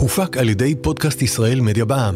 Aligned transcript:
הופק 0.00 0.36
על 0.36 0.48
ידי 0.48 0.74
פודקאסט 0.74 1.22
ישראל 1.22 1.60
מדיה 1.60 1.84
בע"מ. 1.84 2.14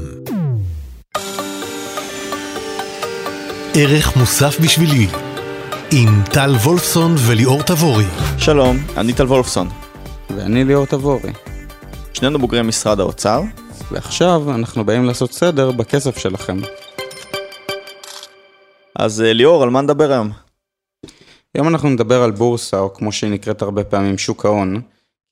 ערך 3.74 4.16
מוסף 4.16 4.60
בשבילי 4.60 5.06
עם 5.92 6.22
טל 6.32 6.50
וולפסון 6.50 7.14
וליאור 7.18 7.62
תבורי. 7.62 8.04
שלום, 8.38 8.76
אני 8.96 9.12
טל 9.12 9.26
וולפסון. 9.26 9.68
ואני 10.36 10.64
ליאור 10.64 10.86
תבורי. 10.86 11.32
שנינו 12.12 12.38
בוגרי 12.38 12.62
משרד 12.62 13.00
האוצר. 13.00 13.42
ועכשיו 13.90 14.54
אנחנו 14.54 14.84
באים 14.84 15.04
לעשות 15.04 15.32
סדר 15.32 15.72
בכסף 15.72 16.18
שלכם. 16.18 16.56
אז 18.94 19.22
אה, 19.22 19.32
ליאור, 19.32 19.62
על 19.62 19.70
מה 19.70 19.80
נדבר 19.80 20.12
היום? 20.12 20.45
היום 21.54 21.68
אנחנו 21.68 21.88
נדבר 21.88 22.22
על 22.22 22.30
בורסה, 22.30 22.78
או 22.78 22.94
כמו 22.94 23.12
שהיא 23.12 23.30
נקראת 23.30 23.62
הרבה 23.62 23.84
פעמים 23.84 24.18
שוק 24.18 24.44
ההון. 24.44 24.80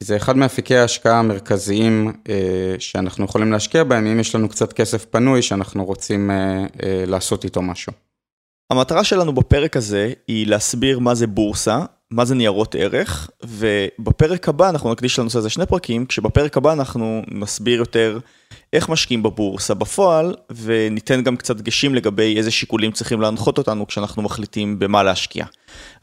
זה 0.03 0.17
אחד 0.17 0.37
מאפיקי 0.37 0.77
ההשקעה 0.77 1.19
המרכזיים 1.19 2.13
אה, 2.29 2.75
שאנחנו 2.79 3.25
יכולים 3.25 3.53
להשקיע 3.53 3.85
בהם, 3.85 4.07
אם 4.07 4.21
יש 4.21 4.35
לנו 4.35 4.49
קצת 4.49 4.73
כסף 4.73 5.05
פנוי 5.05 5.43
שאנחנו 5.43 5.85
רוצים 5.85 6.31
אה, 6.31 6.67
אה, 6.83 7.05
לעשות 7.07 7.45
איתו 7.45 7.63
משהו. 7.63 7.93
המטרה 8.73 9.05
שלנו 9.05 9.33
בפרק 9.33 9.77
הזה 9.77 10.13
היא 10.29 10.47
להסביר 10.47 10.99
מה 10.99 11.15
זה 11.15 11.27
בורסה, 11.27 11.85
מה 12.15 12.25
זה 12.25 12.35
ניירות 12.35 12.75
ערך, 12.75 13.31
ובפרק 13.43 14.49
הבא 14.49 14.69
אנחנו 14.69 14.93
נקדיש 14.93 15.19
לנושא 15.19 15.39
הזה 15.39 15.51
שני 15.51 15.67
פרקים, 15.67 16.07
כשבפרק 16.07 16.57
הבא 16.57 16.73
אנחנו 16.73 17.23
נסביר 17.31 17.79
יותר 17.79 18.19
איך 18.73 18.89
משקיעים 18.89 19.23
בבורסה 19.23 19.75
בפועל, 19.75 20.35
וניתן 20.51 21.23
גם 21.23 21.37
קצת 21.37 21.57
דגשים 21.57 21.95
לגבי 21.95 22.37
איזה 22.37 22.51
שיקולים 22.51 22.93
צריכים 22.93 23.21
להנחות 23.21 23.59
אותנו 23.59 23.87
כשאנחנו 23.87 24.23
מחליטים 24.23 24.79
במה 24.79 25.03
להשקיע. 25.03 25.45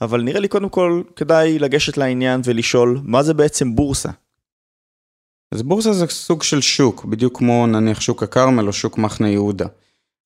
אבל 0.02 0.21
נראה 0.21 0.39
לי 0.39 0.47
קודם 0.47 0.69
כל 0.69 1.02
כדאי 1.16 1.59
לגשת 1.59 1.97
לעניין 1.97 2.41
ולשאול, 2.45 2.99
מה 3.03 3.23
זה 3.23 3.33
בעצם 3.33 3.75
בורסה? 3.75 4.09
אז 5.52 5.61
בורסה 5.61 5.93
זה 5.93 6.08
סוג 6.08 6.43
של 6.43 6.61
שוק, 6.61 7.05
בדיוק 7.05 7.38
כמו 7.38 7.67
נניח 7.67 8.02
שוק 8.02 8.23
הכרמל 8.23 8.67
או 8.67 8.73
שוק 8.73 8.97
מחנה 8.97 9.30
יהודה. 9.30 9.66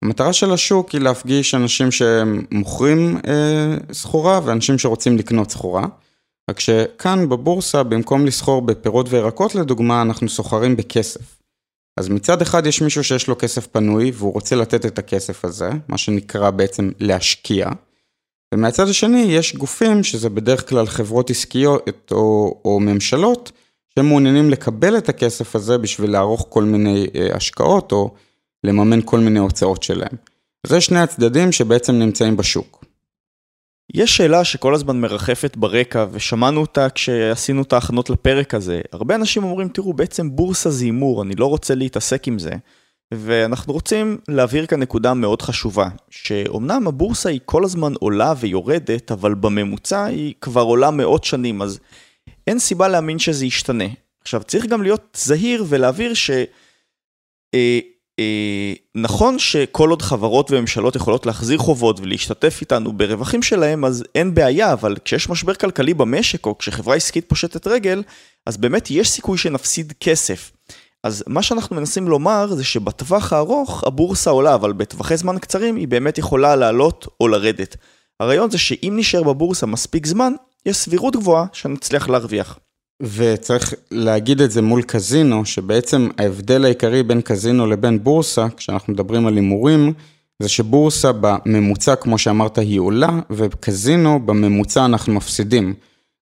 המטרה 0.03 0.33
של 0.33 0.51
השוק 0.51 0.89
היא 0.89 1.01
להפגיש 1.01 1.55
אנשים 1.55 1.91
שמוכרים 1.91 3.17
אה, 3.27 3.93
סחורה 3.93 4.39
ואנשים 4.45 4.77
שרוצים 4.77 5.17
לקנות 5.17 5.51
סחורה. 5.51 5.85
רק 6.49 6.59
שכאן 6.59 7.29
בבורסה, 7.29 7.83
במקום 7.83 8.25
לסחור 8.25 8.61
בפירות 8.61 9.05
וירקות 9.09 9.55
לדוגמה, 9.55 10.01
אנחנו 10.01 10.29
סוחרים 10.29 10.75
בכסף. 10.75 11.37
אז 11.99 12.09
מצד 12.09 12.41
אחד 12.41 12.65
יש 12.65 12.81
מישהו 12.81 13.03
שיש 13.03 13.27
לו 13.27 13.37
כסף 13.37 13.67
פנוי 13.67 14.11
והוא 14.13 14.33
רוצה 14.33 14.55
לתת 14.55 14.85
את 14.85 14.99
הכסף 14.99 15.45
הזה, 15.45 15.69
מה 15.87 15.97
שנקרא 15.97 16.49
בעצם 16.49 16.91
להשקיע. 16.99 17.69
ומהצד 18.53 18.87
השני 18.87 19.21
יש 19.21 19.55
גופים, 19.55 20.03
שזה 20.03 20.29
בדרך 20.29 20.69
כלל 20.69 20.85
חברות 20.85 21.29
עסקיות 21.29 22.11
או, 22.11 22.61
או 22.65 22.79
ממשלות, 22.79 23.51
שהם 23.95 24.07
מעוניינים 24.07 24.49
לקבל 24.49 24.97
את 24.97 25.09
הכסף 25.09 25.55
הזה 25.55 25.77
בשביל 25.77 26.11
לערוך 26.11 26.45
כל 26.49 26.63
מיני 26.63 27.07
אה, 27.15 27.35
השקעות 27.35 27.91
או 27.91 28.13
לממן 28.65 28.99
כל 29.05 29.19
מיני 29.19 29.39
הוצאות 29.39 29.83
שלהם. 29.83 30.17
זה 30.67 30.81
שני 30.81 30.99
הצדדים 30.99 31.51
שבעצם 31.51 31.93
נמצאים 31.93 32.37
בשוק. 32.37 32.85
יש 33.93 34.17
שאלה 34.17 34.43
שכל 34.43 34.75
הזמן 34.75 35.01
מרחפת 35.01 35.57
ברקע, 35.57 36.05
ושמענו 36.11 36.61
אותה 36.61 36.89
כשעשינו 36.89 37.61
את 37.61 37.73
ההכנות 37.73 38.09
לפרק 38.09 38.53
הזה. 38.53 38.81
הרבה 38.91 39.15
אנשים 39.15 39.43
אומרים, 39.43 39.69
תראו, 39.69 39.93
בעצם 39.93 40.35
בורסה 40.35 40.69
זה 40.69 40.85
הימור, 40.85 41.23
אני 41.23 41.35
לא 41.35 41.45
רוצה 41.45 41.75
להתעסק 41.75 42.27
עם 42.27 42.39
זה. 42.39 42.51
ואנחנו 43.13 43.73
רוצים 43.73 44.17
להבהיר 44.27 44.65
כאן 44.65 44.79
נקודה 44.79 45.13
מאוד 45.13 45.41
חשובה, 45.41 45.87
שאומנם 46.09 46.87
הבורסה 46.87 47.29
היא 47.29 47.39
כל 47.45 47.63
הזמן 47.63 47.93
עולה 47.99 48.33
ויורדת, 48.39 49.11
אבל 49.11 49.33
בממוצע 49.33 50.03
היא 50.03 50.33
כבר 50.41 50.61
עולה 50.61 50.91
מאות 50.91 51.23
שנים, 51.23 51.61
אז 51.61 51.79
אין 52.47 52.59
סיבה 52.59 52.87
להאמין 52.87 53.19
שזה 53.19 53.45
ישתנה. 53.45 53.85
עכשיו, 54.21 54.43
צריך 54.43 54.65
גם 54.65 54.83
להיות 54.83 55.17
זהיר 55.21 55.65
ולהבהיר 55.67 56.13
ש... 56.13 56.31
אה, 57.53 57.79
נכון 58.95 59.39
שכל 59.39 59.89
עוד 59.89 60.01
חברות 60.01 60.51
וממשלות 60.51 60.95
יכולות 60.95 61.25
להחזיר 61.25 61.57
חובות 61.57 61.99
ולהשתתף 61.99 62.57
איתנו 62.61 62.93
ברווחים 62.93 63.43
שלהם, 63.43 63.85
אז 63.85 64.03
אין 64.15 64.33
בעיה, 64.33 64.73
אבל 64.73 64.95
כשיש 65.05 65.29
משבר 65.29 65.53
כלכלי 65.53 65.93
במשק, 65.93 66.45
או 66.45 66.57
כשחברה 66.57 66.95
עסקית 66.95 67.29
פושטת 67.29 67.67
רגל, 67.67 68.03
אז 68.45 68.57
באמת 68.57 68.91
יש 68.91 69.09
סיכוי 69.09 69.37
שנפסיד 69.37 69.93
כסף. 69.99 70.51
אז 71.03 71.23
מה 71.27 71.41
שאנחנו 71.41 71.75
מנסים 71.75 72.07
לומר 72.07 72.55
זה 72.55 72.63
שבטווח 72.63 73.33
הארוך 73.33 73.83
הבורסה 73.83 74.29
עולה, 74.29 74.55
אבל 74.55 74.73
בטווחי 74.73 75.17
זמן 75.17 75.39
קצרים 75.39 75.75
היא 75.75 75.87
באמת 75.87 76.17
יכולה 76.17 76.55
לעלות 76.55 77.07
או 77.19 77.27
לרדת. 77.27 77.75
הרעיון 78.19 78.51
זה 78.51 78.57
שאם 78.57 78.93
נשאר 78.95 79.23
בבורסה 79.23 79.65
מספיק 79.65 80.05
זמן, 80.05 80.33
יש 80.65 80.77
סבירות 80.77 81.15
גבוהה 81.15 81.45
שנצליח 81.53 82.09
להרוויח. 82.09 82.59
וצריך 83.01 83.73
להגיד 83.91 84.41
את 84.41 84.51
זה 84.51 84.61
מול 84.61 84.81
קזינו, 84.81 85.45
שבעצם 85.45 86.09
ההבדל 86.17 86.65
העיקרי 86.65 87.03
בין 87.03 87.21
קזינו 87.21 87.67
לבין 87.67 88.03
בורסה, 88.03 88.47
כשאנחנו 88.57 88.93
מדברים 88.93 89.27
על 89.27 89.35
הימורים, 89.35 89.93
זה 90.39 90.49
שבורסה 90.49 91.11
בממוצע, 91.11 91.95
כמו 91.95 92.17
שאמרת, 92.17 92.57
היא 92.57 92.79
עולה, 92.79 93.19
וקזינו 93.29 94.19
בממוצע 94.25 94.85
אנחנו 94.85 95.13
מפסידים. 95.13 95.73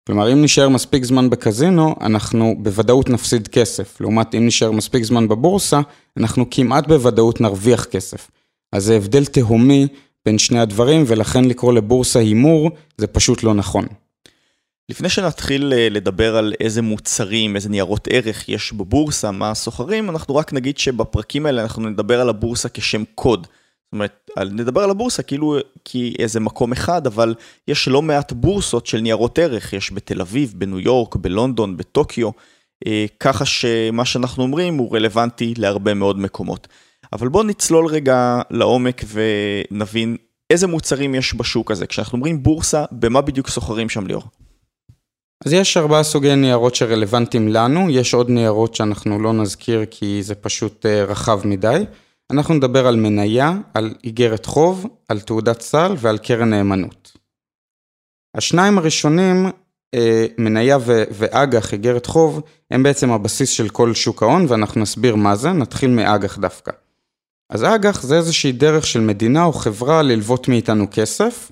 כלומר, 0.06 0.32
אם 0.32 0.42
נשאר 0.42 0.68
מספיק 0.68 1.04
זמן 1.04 1.30
בקזינו, 1.30 1.94
אנחנו 2.00 2.54
בוודאות 2.58 3.10
נפסיד 3.10 3.48
כסף. 3.48 4.00
לעומת 4.00 4.34
אם 4.34 4.46
נשאר 4.46 4.70
מספיק 4.70 5.04
זמן 5.04 5.28
בבורסה, 5.28 5.80
אנחנו 6.16 6.50
כמעט 6.50 6.86
בוודאות 6.86 7.40
נרוויח 7.40 7.84
כסף. 7.84 8.30
אז 8.72 8.84
זה 8.84 8.96
הבדל 8.96 9.24
תהומי 9.24 9.86
בין 10.26 10.38
שני 10.38 10.60
הדברים, 10.60 11.04
ולכן 11.06 11.44
לקרוא 11.44 11.72
לבורסה 11.72 12.18
הימור, 12.18 12.70
זה 12.98 13.06
פשוט 13.06 13.42
לא 13.42 13.54
נכון. 13.54 13.86
לפני 14.88 15.08
שנתחיל 15.08 15.72
אה, 15.72 15.88
לדבר 15.90 16.36
על 16.36 16.54
איזה 16.60 16.82
מוצרים, 16.82 17.56
איזה 17.56 17.68
ניירות 17.68 18.08
ערך 18.10 18.48
יש 18.48 18.72
בבורסה, 18.72 19.30
מה 19.30 19.54
סוחרים, 19.54 20.10
אנחנו 20.10 20.36
רק 20.36 20.52
נגיד 20.52 20.78
שבפרקים 20.78 21.46
האלה 21.46 21.62
אנחנו 21.62 21.90
נדבר 21.90 22.20
על 22.20 22.28
הבורסה 22.28 22.68
כשם 22.68 23.04
קוד. 23.14 23.46
זאת 23.46 23.92
אומרת, 23.92 24.30
נדבר 24.50 24.80
על 24.80 24.90
הבורסה 24.90 25.22
כאילו 25.22 25.56
כי 25.84 26.14
איזה 26.18 26.40
מקום 26.40 26.72
אחד, 26.72 27.06
אבל 27.06 27.34
יש 27.68 27.88
לא 27.88 28.02
מעט 28.02 28.32
בורסות 28.32 28.86
של 28.86 29.00
ניירות 29.00 29.38
ערך, 29.38 29.72
יש 29.72 29.92
בתל 29.92 30.20
אביב, 30.20 30.54
בניו 30.56 30.80
יורק, 30.80 31.16
בלונדון, 31.16 31.76
בטוקיו, 31.76 32.30
אה, 32.86 33.06
ככה 33.20 33.44
שמה 33.44 34.04
שאנחנו 34.04 34.42
אומרים 34.42 34.74
הוא 34.74 34.96
רלוונטי 34.96 35.54
להרבה 35.56 35.94
מאוד 35.94 36.18
מקומות. 36.18 36.68
אבל 37.12 37.28
בואו 37.28 37.42
נצלול 37.42 37.86
רגע 37.86 38.40
לעומק 38.50 39.04
ונבין 39.12 40.16
איזה 40.50 40.66
מוצרים 40.66 41.14
יש 41.14 41.34
בשוק 41.34 41.70
הזה. 41.70 41.86
כשאנחנו 41.86 42.16
אומרים 42.16 42.42
בורסה, 42.42 42.84
במה 42.92 43.20
בדיוק 43.20 43.48
סוחרים 43.48 43.88
שם 43.88 44.06
ליאור? 44.06 44.22
אז 45.46 45.52
יש 45.52 45.76
ארבעה 45.76 46.02
סוגי 46.02 46.36
ניירות 46.36 46.74
שרלוונטיים 46.74 47.48
לנו, 47.48 47.90
יש 47.90 48.14
עוד 48.14 48.30
ניירות 48.30 48.74
שאנחנו 48.74 49.18
לא 49.18 49.32
נזכיר 49.32 49.84
כי 49.90 50.22
זה 50.22 50.34
פשוט 50.34 50.86
אה, 50.86 51.04
רחב 51.04 51.40
מדי. 51.44 51.84
אנחנו 52.30 52.54
נדבר 52.54 52.86
על 52.86 52.96
מניה, 52.96 53.52
על 53.74 53.94
איגרת 54.04 54.46
חוב, 54.46 54.86
על 55.08 55.20
תעודת 55.20 55.60
סל 55.60 55.94
ועל 55.98 56.18
קרן 56.18 56.50
נאמנות. 56.50 57.12
השניים 58.36 58.78
הראשונים, 58.78 59.50
אה, 59.94 60.26
מניה 60.38 60.78
ואג"ח, 61.10 61.72
איגרת 61.72 62.06
חוב, 62.06 62.40
הם 62.70 62.82
בעצם 62.82 63.10
הבסיס 63.10 63.50
של 63.50 63.68
כל 63.68 63.94
שוק 63.94 64.22
ההון 64.22 64.46
ואנחנו 64.48 64.80
נסביר 64.80 65.16
מה 65.16 65.36
זה, 65.36 65.52
נתחיל 65.52 65.90
מאג"ח 65.90 66.38
דווקא. 66.38 66.72
אז 67.50 67.64
אג"ח 67.64 68.02
זה 68.02 68.16
איזושהי 68.16 68.52
דרך 68.52 68.86
של 68.86 69.00
מדינה 69.00 69.44
או 69.44 69.52
חברה 69.52 70.02
ללוות 70.02 70.48
מאיתנו 70.48 70.86
כסף, 70.90 71.50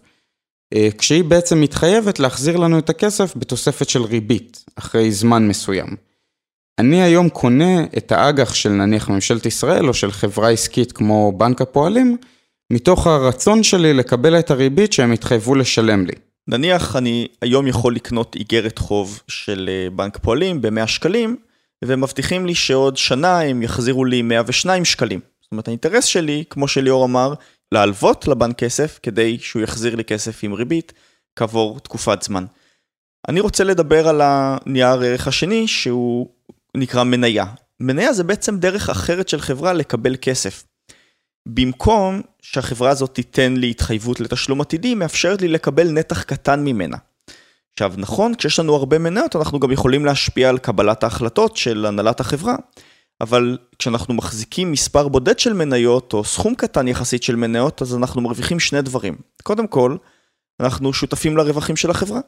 כשהיא 0.98 1.24
בעצם 1.24 1.60
מתחייבת 1.60 2.18
להחזיר 2.18 2.56
לנו 2.56 2.78
את 2.78 2.90
הכסף 2.90 3.32
בתוספת 3.36 3.88
של 3.88 4.02
ריבית, 4.02 4.64
אחרי 4.76 5.12
זמן 5.12 5.48
מסוים. 5.48 5.86
אני 6.78 7.02
היום 7.02 7.28
קונה 7.28 7.84
את 7.96 8.12
האג"ח 8.12 8.54
של 8.54 8.68
נניח 8.68 9.08
ממשלת 9.08 9.46
ישראל 9.46 9.88
או 9.88 9.94
של 9.94 10.10
חברה 10.12 10.50
עסקית 10.50 10.92
כמו 10.92 11.32
בנק 11.36 11.60
הפועלים, 11.60 12.16
מתוך 12.72 13.06
הרצון 13.06 13.62
שלי 13.62 13.94
לקבל 13.94 14.38
את 14.38 14.50
הריבית 14.50 14.92
שהם 14.92 15.12
התחייבו 15.12 15.54
לשלם 15.54 16.06
לי. 16.06 16.12
נניח 16.48 16.96
אני 16.96 17.26
היום 17.42 17.66
יכול 17.66 17.94
לקנות 17.94 18.36
איגרת 18.36 18.78
חוב 18.78 19.20
של 19.28 19.70
אה, 19.72 19.90
בנק 19.90 20.18
פועלים 20.18 20.62
ב-100 20.62 20.86
שקלים, 20.86 21.36
ומבטיחים 21.84 22.46
לי 22.46 22.54
שעוד 22.54 22.96
שנה 22.96 23.40
הם 23.40 23.62
יחזירו 23.62 24.04
לי 24.04 24.22
102 24.22 24.84
שקלים. 24.84 25.20
זאת 25.42 25.52
אומרת, 25.52 25.68
האינטרס 25.68 26.04
שלי, 26.04 26.44
כמו 26.50 26.68
שליאור 26.68 27.04
אמר, 27.04 27.34
להלוות 27.72 28.28
לבנק 28.28 28.58
כסף 28.58 28.98
כדי 29.02 29.38
שהוא 29.38 29.62
יחזיר 29.62 29.96
לי 29.96 30.04
כסף 30.04 30.44
עם 30.44 30.52
ריבית 30.52 30.92
כעבור 31.36 31.80
תקופת 31.80 32.22
זמן. 32.22 32.44
אני 33.28 33.40
רוצה 33.40 33.64
לדבר 33.64 34.08
על 34.08 34.20
הנייר 34.24 35.02
ערך 35.02 35.26
השני 35.28 35.68
שהוא 35.68 36.28
נקרא 36.76 37.04
מניה. 37.04 37.44
מניה 37.80 38.12
זה 38.12 38.24
בעצם 38.24 38.58
דרך 38.58 38.90
אחרת 38.90 39.28
של 39.28 39.40
חברה 39.40 39.72
לקבל 39.72 40.16
כסף. 40.20 40.64
במקום 41.48 42.20
שהחברה 42.42 42.90
הזאת 42.90 43.14
תיתן 43.14 43.54
לי 43.56 43.70
התחייבות 43.70 44.20
לתשלום 44.20 44.60
עתידי, 44.60 44.94
מאפשרת 44.94 45.42
לי 45.42 45.48
לקבל 45.48 45.90
נתח 45.90 46.22
קטן 46.22 46.64
ממנה. 46.64 46.96
עכשיו 47.72 47.92
נכון, 47.96 48.34
כשיש 48.34 48.58
לנו 48.58 48.74
הרבה 48.74 48.98
מניות 48.98 49.36
אנחנו 49.36 49.60
גם 49.60 49.72
יכולים 49.72 50.04
להשפיע 50.04 50.48
על 50.48 50.58
קבלת 50.58 51.04
ההחלטות 51.04 51.56
של 51.56 51.86
הנהלת 51.86 52.20
החברה, 52.20 52.56
אבל 53.22 53.58
כשאנחנו 53.78 54.14
מחזיקים 54.14 54.72
מספר 54.72 55.08
בודד 55.08 55.38
של 55.38 55.52
מניות, 55.52 56.12
או 56.12 56.24
סכום 56.24 56.54
קטן 56.54 56.88
יחסית 56.88 57.22
של 57.22 57.36
מניות, 57.36 57.82
אז 57.82 57.94
אנחנו 57.94 58.20
מרוויחים 58.20 58.60
שני 58.60 58.82
דברים. 58.82 59.16
קודם 59.42 59.66
כל, 59.66 59.96
אנחנו 60.60 60.92
שותפים 60.92 61.36
לרווחים 61.36 61.76
של 61.76 61.90
החברה. 61.90 62.20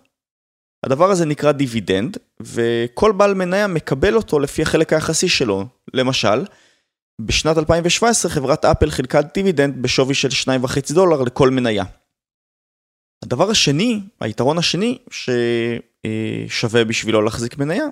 הדבר 0.84 1.10
הזה 1.10 1.26
נקרא 1.26 1.52
דיבידנד, 1.52 2.16
וכל 2.40 3.12
בעל 3.12 3.34
מניה 3.34 3.66
מקבל 3.66 4.16
אותו 4.16 4.38
לפי 4.38 4.62
החלק 4.62 4.92
היחסי 4.92 5.28
שלו. 5.28 5.66
למשל, 5.94 6.44
בשנת 7.20 7.58
2017 7.58 8.30
חברת 8.30 8.64
אפל 8.64 8.90
חילקה 8.90 9.22
דיבידנד 9.22 9.82
בשווי 9.82 10.14
של 10.14 10.28
2.5 10.28 10.94
דולר 10.94 11.22
לכל 11.22 11.50
מניה. 11.50 11.84
הדבר 13.24 13.50
השני, 13.50 14.00
היתרון 14.20 14.58
השני 14.58 14.98
ששווה 15.10 16.84
בשבילו 16.84 17.22
להחזיק 17.22 17.58
מניה, 17.58 17.84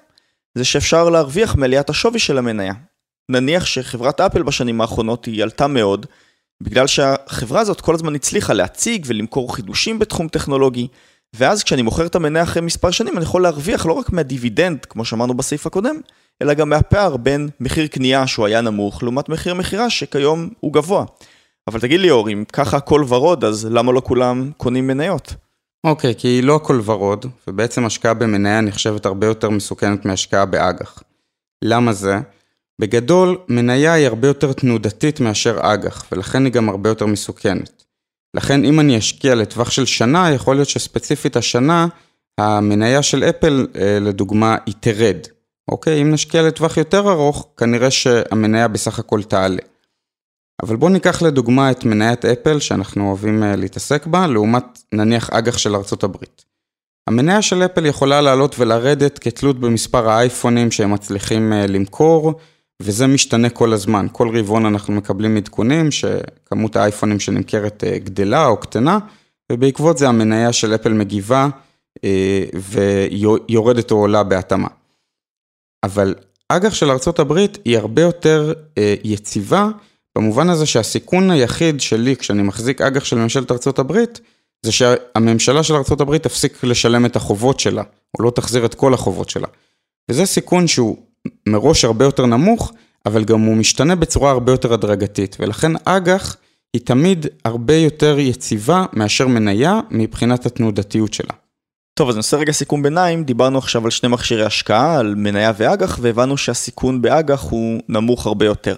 זה 0.54 0.64
שאפשר 0.64 1.10
להרוויח 1.10 1.54
מעליית 1.54 1.90
השווי 1.90 2.18
של 2.18 2.38
המניה. 2.38 2.72
נניח 3.28 3.66
שחברת 3.66 4.20
אפל 4.20 4.42
בשנים 4.42 4.80
האחרונות 4.80 5.24
היא 5.24 5.42
עלתה 5.42 5.66
מאוד, 5.66 6.06
בגלל 6.62 6.86
שהחברה 6.86 7.60
הזאת 7.60 7.80
כל 7.80 7.94
הזמן 7.94 8.14
הצליחה 8.14 8.52
להציג 8.52 9.04
ולמכור 9.06 9.54
חידושים 9.54 9.98
בתחום 9.98 10.28
טכנולוגי, 10.28 10.88
ואז 11.36 11.62
כשאני 11.62 11.82
מוכר 11.82 12.06
את 12.06 12.14
המניה 12.14 12.42
אחרי 12.42 12.62
מספר 12.62 12.90
שנים, 12.90 13.16
אני 13.16 13.24
יכול 13.24 13.42
להרוויח 13.42 13.86
לא 13.86 13.92
רק 13.92 14.10
מהדיבידנד, 14.12 14.84
כמו 14.84 15.04
שאמרנו 15.04 15.34
בסעיף 15.34 15.66
הקודם, 15.66 15.96
אלא 16.42 16.54
גם 16.54 16.68
מהפער 16.68 17.16
בין 17.16 17.48
מחיר 17.60 17.86
קנייה 17.86 18.26
שהוא 18.26 18.46
היה 18.46 18.60
נמוך, 18.60 19.02
לעומת 19.02 19.28
מחיר 19.28 19.54
מכירה 19.54 19.90
שכיום 19.90 20.48
הוא 20.60 20.72
גבוה. 20.72 21.04
אבל 21.68 21.80
תגיד 21.80 22.00
לי 22.00 22.10
אור, 22.10 22.28
אם 22.28 22.44
ככה 22.52 22.76
הכל 22.76 23.04
ורוד, 23.08 23.44
אז 23.44 23.68
למה 23.70 23.92
לא 23.92 24.02
כולם 24.04 24.50
קונים 24.56 24.86
מניות? 24.86 25.34
אוקיי, 25.84 26.10
okay, 26.10 26.14
כי 26.14 26.42
לא 26.42 26.56
הכל 26.56 26.80
ורוד, 26.84 27.26
ובעצם 27.48 27.84
השקעה 27.84 28.14
במניה 28.14 28.60
נחשבת 28.60 29.06
הרבה 29.06 29.26
יותר 29.26 29.50
מסוכנת 29.50 30.04
מהשקעה 30.04 30.46
באג"ח. 30.46 31.02
למה 31.64 31.92
זה? 31.92 32.18
בגדול, 32.80 33.38
מניה 33.48 33.92
היא 33.92 34.06
הרבה 34.06 34.28
יותר 34.28 34.52
תנודתית 34.52 35.20
מאשר 35.20 35.58
אג"ח, 35.60 36.06
ולכן 36.12 36.44
היא 36.44 36.52
גם 36.52 36.68
הרבה 36.68 36.88
יותר 36.88 37.06
מסוכנת. 37.06 37.82
לכן 38.36 38.64
אם 38.64 38.80
אני 38.80 38.98
אשקיע 38.98 39.34
לטווח 39.34 39.70
של 39.70 39.86
שנה, 39.86 40.30
יכול 40.30 40.56
להיות 40.56 40.68
שספציפית 40.68 41.36
השנה, 41.36 41.86
המניה 42.40 43.02
של 43.02 43.24
אפל, 43.24 43.66
אה, 43.76 43.98
לדוגמה, 44.00 44.56
היא 44.66 44.74
תרד. 44.80 45.16
אוקיי? 45.68 46.02
אם 46.02 46.10
נשקיע 46.10 46.42
לטווח 46.42 46.76
יותר 46.76 47.10
ארוך, 47.10 47.48
כנראה 47.56 47.90
שהמניה 47.90 48.68
בסך 48.68 48.98
הכל 48.98 49.22
תעלה. 49.22 49.62
אבל 50.62 50.76
בואו 50.76 50.90
ניקח 50.90 51.22
לדוגמה 51.22 51.70
את 51.70 51.84
מניית 51.84 52.24
אפל, 52.24 52.60
שאנחנו 52.60 53.08
אוהבים 53.08 53.42
אה, 53.42 53.56
להתעסק 53.56 54.06
בה, 54.06 54.26
לעומת 54.26 54.64
נניח 54.92 55.30
אג"ח 55.30 55.58
של 55.58 55.74
ארצות 55.74 56.04
הברית. 56.04 56.44
המניה 57.08 57.42
של 57.42 57.62
אפל 57.62 57.86
יכולה 57.86 58.20
לעלות 58.20 58.58
ולרדת 58.58 59.18
כתלות 59.18 59.60
במספר 59.60 60.10
האייפונים 60.10 60.70
שהם 60.70 60.90
מצליחים 60.90 61.52
אה, 61.52 61.66
למכור, 61.66 62.34
וזה 62.82 63.06
משתנה 63.06 63.50
כל 63.50 63.72
הזמן. 63.72 64.06
כל 64.12 64.38
רבעון 64.38 64.66
אנחנו 64.66 64.94
מקבלים 64.94 65.36
עדכונים 65.36 65.90
שכמות 65.90 66.76
האייפונים 66.76 67.20
שנמכרת 67.20 67.84
אה, 67.84 67.98
גדלה 67.98 68.46
או 68.46 68.56
קטנה, 68.56 68.98
ובעקבות 69.52 69.98
זה 69.98 70.08
המניה 70.08 70.52
של 70.52 70.74
אפל 70.74 70.92
מגיבה 70.92 71.48
ויורדת 72.54 73.90
או 73.90 73.96
עולה 73.96 74.22
בהתאמה. 74.22 74.68
אבל 75.84 76.14
אג"ח 76.48 76.74
של 76.74 76.90
הברית 77.18 77.58
היא 77.64 77.78
הרבה 77.78 78.02
יותר 78.02 78.52
יציבה, 79.04 79.68
במובן 80.18 80.48
הזה 80.48 80.66
שהסיכון 80.66 81.30
היחיד 81.30 81.80
שלי 81.80 82.16
כשאני 82.16 82.42
מחזיק 82.42 82.80
אג"ח 82.80 83.04
של 83.04 83.16
ממשלת 83.16 83.50
הברית, 83.78 84.20
זה 84.66 84.72
שהממשלה 84.72 85.62
של 85.62 85.74
הברית 86.00 86.22
תפסיק 86.22 86.64
לשלם 86.64 87.06
את 87.06 87.16
החובות 87.16 87.60
שלה, 87.60 87.82
או 88.18 88.24
לא 88.24 88.30
תחזיר 88.30 88.64
את 88.64 88.74
כל 88.74 88.94
החובות 88.94 89.30
שלה. 89.30 89.48
וזה 90.10 90.26
סיכון 90.26 90.66
שהוא 90.66 90.96
מראש 91.46 91.84
הרבה 91.84 92.04
יותר 92.04 92.26
נמוך, 92.26 92.72
אבל 93.06 93.24
גם 93.24 93.40
הוא 93.40 93.56
משתנה 93.56 93.96
בצורה 93.96 94.30
הרבה 94.30 94.52
יותר 94.52 94.72
הדרגתית, 94.72 95.36
ולכן 95.40 95.72
אג"ח 95.84 96.36
היא 96.72 96.82
תמיד 96.84 97.26
הרבה 97.44 97.74
יותר 97.74 98.18
יציבה 98.18 98.84
מאשר 98.92 99.26
מניה 99.26 99.80
מבחינת 99.90 100.46
התנודתיות 100.46 101.14
שלה. 101.14 101.34
טוב, 101.94 102.08
אז 102.08 102.16
נעשה 102.16 102.36
רגע 102.36 102.52
סיכום 102.52 102.82
ביניים, 102.82 103.24
דיברנו 103.24 103.58
עכשיו 103.58 103.84
על 103.84 103.90
שני 103.90 104.08
מכשירי 104.08 104.44
השקעה, 104.44 104.98
על 104.98 105.14
מניה 105.14 105.52
ואג"ח, 105.56 105.98
והבנו 106.00 106.36
שהסיכון 106.36 107.02
באג"ח 107.02 107.42
הוא 107.50 107.80
נמוך 107.88 108.26
הרבה 108.26 108.46
יותר. 108.46 108.76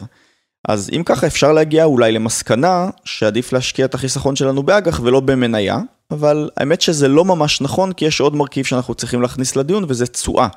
אז 0.68 0.90
אם 0.96 1.02
ככה 1.04 1.26
אפשר 1.26 1.52
להגיע 1.52 1.84
אולי 1.84 2.12
למסקנה 2.12 2.90
שעדיף 3.04 3.52
להשקיע 3.52 3.84
את 3.84 3.94
החיסכון 3.94 4.36
שלנו 4.36 4.62
באג"ח 4.62 5.00
ולא 5.02 5.20
במניה, 5.20 5.78
אבל 6.10 6.50
האמת 6.56 6.80
שזה 6.80 7.08
לא 7.08 7.24
ממש 7.24 7.60
נכון 7.60 7.92
כי 7.92 8.04
יש 8.04 8.20
עוד 8.20 8.36
מרכיב 8.36 8.64
שאנחנו 8.64 8.94
צריכים 8.94 9.22
להכניס 9.22 9.56
לדיון 9.56 9.84
וזה 9.88 10.06
תשואה. 10.06 10.48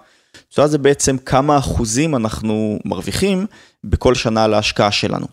תשואה 0.50 0.68
זה 0.68 0.78
בעצם 0.78 1.18
כמה 1.18 1.58
אחוזים 1.58 2.16
אנחנו 2.16 2.80
מרוויחים 2.86 3.46
בכל 3.84 4.16
שנה 4.16 4.44
על 4.44 4.54
ההשקעה 4.54 4.92
שלנו. 4.92 5.28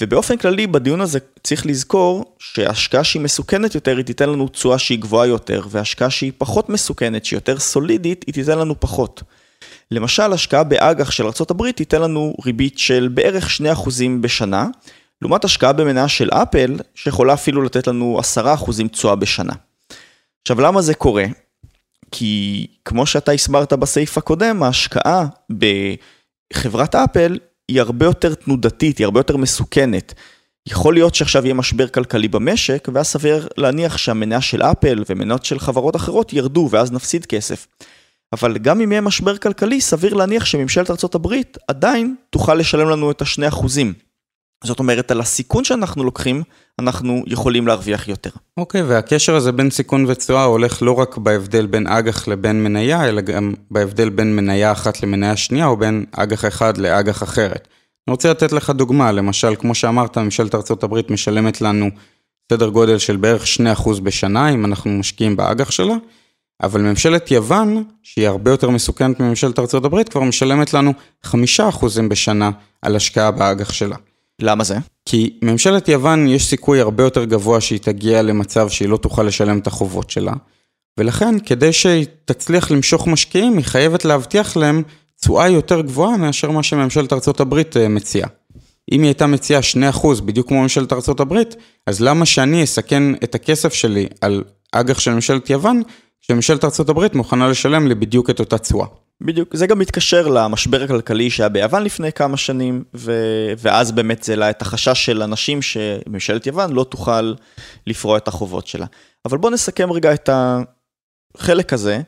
ובאופן 0.00 0.36
כללי 0.36 0.66
בדיון 0.66 1.00
הזה 1.00 1.18
צריך 1.42 1.66
לזכור 1.66 2.36
שהשקעה 2.38 3.04
שהיא 3.04 3.22
מסוכנת 3.22 3.74
יותר 3.74 3.96
היא 3.96 4.04
תיתן 4.04 4.30
לנו 4.30 4.48
תשואה 4.48 4.78
שהיא 4.78 4.98
גבוהה 4.98 5.26
יותר 5.26 5.62
והשקעה 5.70 6.10
שהיא 6.10 6.32
פחות 6.38 6.68
מסוכנת, 6.68 7.24
שהיא 7.24 7.36
יותר 7.36 7.58
סולידית, 7.58 8.24
היא 8.26 8.34
תיתן 8.34 8.58
לנו 8.58 8.80
פחות. 8.80 9.22
למשל, 9.90 10.32
השקעה 10.32 10.64
באג"ח 10.64 11.10
של 11.10 11.24
ארה"ב 11.24 11.70
תיתן 11.70 12.02
לנו 12.02 12.34
ריבית 12.44 12.78
של 12.78 13.08
בערך 13.14 13.48
2% 13.60 13.88
בשנה, 14.20 14.66
לעומת 15.22 15.44
השקעה 15.44 15.72
במניה 15.72 16.08
של 16.08 16.30
אפל, 16.30 16.76
שיכולה 16.94 17.34
אפילו 17.34 17.62
לתת 17.62 17.86
לנו 17.86 18.20
10% 18.36 18.40
תשואה 18.92 19.14
בשנה. 19.14 19.52
עכשיו, 20.42 20.60
למה 20.60 20.82
זה 20.82 20.94
קורה? 20.94 21.24
כי 22.16 22.66
כמו 22.84 23.06
שאתה 23.06 23.32
הסברת 23.32 23.72
בסעיף 23.72 24.18
הקודם, 24.18 24.62
ההשקעה 24.62 25.26
בחברת 26.52 26.94
אפל 26.94 27.38
היא 27.68 27.80
הרבה 27.80 28.06
יותר 28.06 28.34
תנודתית, 28.34 28.98
היא 28.98 29.04
הרבה 29.04 29.20
יותר 29.20 29.36
מסוכנת. 29.36 30.14
יכול 30.68 30.94
להיות 30.94 31.14
שעכשיו 31.14 31.44
יהיה 31.44 31.54
משבר 31.54 31.88
כלכלי 31.88 32.28
במשק, 32.28 32.88
ואז 32.94 33.06
סביר 33.06 33.48
להניח 33.56 33.96
שהמניה 33.96 34.40
של 34.40 34.62
אפל 34.62 35.02
ומניות 35.08 35.44
של 35.44 35.58
חברות 35.58 35.96
אחרות 35.96 36.32
ירדו, 36.32 36.68
ואז 36.70 36.92
נפסיד 36.92 37.26
כסף. 37.26 37.66
אבל 38.32 38.58
גם 38.58 38.80
אם 38.80 38.92
יהיה 38.92 39.00
משבר 39.00 39.36
כלכלי, 39.36 39.80
סביר 39.80 40.14
להניח 40.14 40.44
שממשלת 40.44 40.90
ארה"ב 40.90 41.28
עדיין 41.68 42.14
תוכל 42.30 42.54
לשלם 42.54 42.88
לנו 42.88 43.10
את 43.10 43.22
השני 43.22 43.48
אחוזים. 43.48 43.92
זאת 44.64 44.78
אומרת, 44.78 45.10
על 45.10 45.20
הסיכון 45.20 45.64
שאנחנו 45.64 46.04
לוקחים, 46.04 46.42
אנחנו 46.78 47.24
יכולים 47.26 47.66
להרוויח 47.66 48.08
יותר. 48.08 48.30
אוקיי, 48.56 48.80
okay, 48.80 48.84
והקשר 48.88 49.36
הזה 49.36 49.52
בין 49.52 49.70
סיכון 49.70 50.04
ותשואה 50.08 50.44
הולך 50.44 50.82
לא 50.82 50.92
רק 50.92 51.16
בהבדל 51.16 51.66
בין 51.66 51.86
אג"ח 51.86 52.28
לבין 52.28 52.64
מניה, 52.64 53.08
אלא 53.08 53.20
גם 53.20 53.54
בהבדל 53.70 54.08
בין 54.08 54.36
מניה 54.36 54.72
אחת 54.72 55.02
למניה 55.02 55.36
שנייה, 55.36 55.66
או 55.66 55.76
בין 55.76 56.04
אג"ח 56.12 56.44
אחד 56.44 56.78
לאג"ח 56.78 57.22
אחרת. 57.22 57.68
אני 58.08 58.12
רוצה 58.12 58.30
לתת 58.30 58.52
לך 58.52 58.70
דוגמה, 58.70 59.12
למשל, 59.12 59.54
כמו 59.56 59.74
שאמרת, 59.74 60.18
ממשלת 60.18 60.54
ארה"ב 60.54 61.12
משלמת 61.12 61.60
לנו 61.60 61.90
סדר 62.52 62.68
גודל 62.68 62.98
של 62.98 63.16
בערך 63.16 63.44
2% 63.76 64.00
בשנה, 64.02 64.48
אם 64.48 64.64
אנחנו 64.64 64.90
משקיעים 64.90 65.36
באג"ח 65.36 65.70
שלה. 65.70 65.94
אבל 66.62 66.80
ממשלת 66.80 67.30
יוון, 67.30 67.84
שהיא 68.02 68.28
הרבה 68.28 68.50
יותר 68.50 68.70
מסוכנת 68.70 69.20
מממשלת 69.20 69.58
הברית, 69.74 70.08
כבר 70.08 70.22
משלמת 70.22 70.74
לנו 70.74 70.92
חמישה 71.22 71.68
אחוזים 71.68 72.08
בשנה 72.08 72.50
על 72.82 72.96
השקעה 72.96 73.30
באג"ח 73.30 73.72
שלה. 73.72 73.96
למה 74.44 74.64
זה? 74.64 74.76
כי 75.04 75.38
ממשלת 75.42 75.88
יוון 75.88 76.28
יש 76.28 76.46
סיכוי 76.46 76.80
הרבה 76.80 77.04
יותר 77.04 77.24
גבוה 77.24 77.60
שהיא 77.60 77.78
תגיע 77.78 78.22
למצב 78.22 78.68
שהיא 78.68 78.88
לא 78.88 78.96
תוכל 78.96 79.22
לשלם 79.22 79.58
את 79.58 79.66
החובות 79.66 80.10
שלה. 80.10 80.32
ולכן, 80.98 81.38
כדי 81.38 81.72
שהיא 81.72 82.06
תצליח 82.24 82.70
למשוך 82.70 83.06
משקיעים, 83.06 83.56
היא 83.56 83.64
חייבת 83.64 84.04
להבטיח 84.04 84.56
להם 84.56 84.82
תשואה 85.20 85.48
יותר 85.48 85.80
גבוהה 85.80 86.16
מאשר 86.16 86.50
מה 86.50 86.62
שממשלת 86.62 87.12
הברית 87.40 87.76
אה, 87.76 87.88
מציעה. 87.88 88.28
אם 88.92 89.00
היא 89.00 89.08
הייתה 89.08 89.26
מציעה 89.26 89.60
2% 89.92 90.22
בדיוק 90.24 90.48
כמו 90.48 90.62
ממשלת 90.62 90.92
הברית, 91.20 91.56
אז 91.86 92.00
למה 92.00 92.26
שאני 92.26 92.64
אסכן 92.64 93.14
את 93.14 93.34
הכסף 93.34 93.72
שלי 93.72 94.06
על 94.20 94.44
אג"ח 94.72 94.98
של 94.98 95.14
ממשלת 95.14 95.50
יוון, 95.50 95.82
שממשלת 96.20 96.64
ארה"ב 96.64 97.16
מוכנה 97.16 97.48
לשלם 97.48 97.86
לי 97.88 97.94
בדיוק 97.94 98.30
את 98.30 98.40
אותה 98.40 98.58
תשואה. 98.58 98.86
בדיוק, 99.24 99.56
זה 99.56 99.66
גם 99.66 99.78
מתקשר 99.78 100.28
למשבר 100.28 100.82
הכלכלי 100.82 101.30
שהיה 101.30 101.48
ביוון 101.48 101.82
לפני 101.82 102.12
כמה 102.12 102.36
שנים, 102.36 102.84
ו... 102.94 103.12
ואז 103.58 103.92
באמת 103.92 104.22
זה 104.22 104.32
העלה 104.32 104.50
את 104.50 104.62
החשש 104.62 105.04
של 105.06 105.22
אנשים 105.22 105.62
שממשלת 105.62 106.46
יוון 106.46 106.72
לא 106.72 106.84
תוכל 106.84 107.34
לפרוע 107.86 108.16
את 108.16 108.28
החובות 108.28 108.66
שלה. 108.66 108.86
אבל 109.24 109.38
בואו 109.38 109.52
נסכם 109.52 109.92
רגע 109.92 110.14
את 110.14 110.30
החלק 111.36 111.72
הזה. 111.72 112.00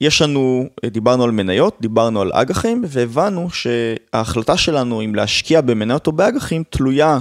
יש 0.00 0.22
לנו, 0.22 0.66
דיברנו 0.86 1.24
על 1.24 1.30
מניות, 1.30 1.76
דיברנו 1.80 2.20
על 2.20 2.32
אג"חים, 2.32 2.84
והבנו 2.86 3.48
שההחלטה 3.50 4.56
שלנו 4.56 5.02
אם 5.04 5.14
להשקיע 5.14 5.60
במניות 5.60 6.06
או 6.06 6.12
באג"חים 6.12 6.62
תלויה 6.70 7.18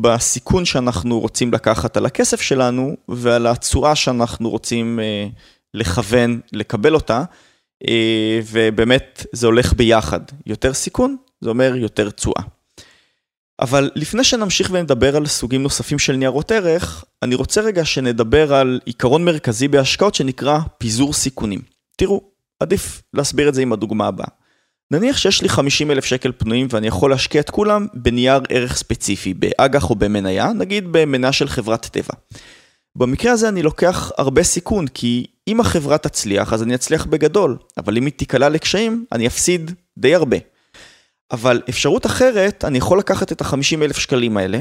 בסיכון 0.00 0.64
שאנחנו 0.64 1.20
רוצים 1.20 1.52
לקחת 1.52 1.96
על 1.96 2.06
הכסף 2.06 2.40
שלנו 2.40 2.96
ועל 3.08 3.46
התשואה 3.46 3.94
שאנחנו 3.94 4.50
רוצים 4.50 5.00
אה, 5.00 5.26
לכוון, 5.74 6.40
לקבל 6.52 6.94
אותה, 6.94 7.24
ובאמת 8.50 9.26
זה 9.32 9.46
הולך 9.46 9.72
ביחד. 9.72 10.20
יותר 10.46 10.74
סיכון, 10.74 11.16
זה 11.40 11.50
אומר 11.50 11.76
יותר 11.76 12.10
תשואה. 12.10 12.42
אבל 13.60 13.90
לפני 13.94 14.24
שנמשיך 14.24 14.70
ונדבר 14.72 15.16
על 15.16 15.26
סוגים 15.26 15.62
נוספים 15.62 15.98
של 15.98 16.16
ניירות 16.16 16.52
ערך, 16.52 17.04
אני 17.22 17.34
רוצה 17.34 17.60
רגע 17.60 17.84
שנדבר 17.84 18.54
על 18.54 18.80
עיקרון 18.84 19.24
מרכזי 19.24 19.68
בהשקעות 19.68 20.14
שנקרא 20.14 20.58
פיזור 20.78 21.12
סיכונים. 21.12 21.60
תראו, 21.96 22.20
עדיף 22.60 23.02
להסביר 23.14 23.48
את 23.48 23.54
זה 23.54 23.62
עם 23.62 23.72
הדוגמה 23.72 24.06
הבאה. 24.06 24.26
נניח 24.90 25.16
שיש 25.16 25.42
לי 25.42 25.48
50 25.48 25.90
אלף 25.90 26.04
שקל 26.04 26.32
פנויים 26.32 26.66
ואני 26.70 26.86
יכול 26.86 27.10
להשקיע 27.10 27.40
את 27.40 27.50
כולם 27.50 27.86
בנייר 27.94 28.40
ערך 28.48 28.76
ספציפי, 28.76 29.34
באג"ח 29.34 29.90
או 29.90 29.94
במניה, 29.94 30.52
נגיד 30.52 30.84
במניה 30.90 31.32
של 31.32 31.48
חברת 31.48 31.86
טבע. 31.86 32.14
במקרה 32.96 33.32
הזה 33.32 33.48
אני 33.48 33.62
לוקח 33.62 34.12
הרבה 34.18 34.42
סיכון, 34.42 34.86
כי 34.86 35.26
אם 35.48 35.60
החברה 35.60 35.98
תצליח, 35.98 36.52
אז 36.52 36.62
אני 36.62 36.74
אצליח 36.74 37.06
בגדול, 37.06 37.56
אבל 37.76 37.96
אם 37.96 38.04
היא 38.04 38.12
תיקלע 38.12 38.48
לקשיים, 38.48 39.04
אני 39.12 39.26
אפסיד 39.26 39.70
די 39.98 40.14
הרבה. 40.14 40.36
אבל 41.32 41.62
אפשרות 41.68 42.06
אחרת, 42.06 42.64
אני 42.64 42.78
יכול 42.78 42.98
לקחת 42.98 43.32
את 43.32 43.40
ה-50 43.40 43.82
אלף 43.82 43.98
שקלים 43.98 44.36
האלה, 44.36 44.60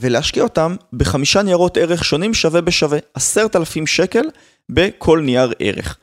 ולהשקיע 0.00 0.42
אותם 0.42 0.76
בחמישה 0.92 1.42
ניירות 1.42 1.76
ערך 1.76 2.04
שונים 2.04 2.34
שווה 2.34 2.60
בשווה, 2.60 2.98
עשרת 3.14 3.56
אלפים 3.56 3.86
שקל 3.86 4.24
בכל 4.68 5.20
נייר 5.20 5.52
ערך. 5.58 5.98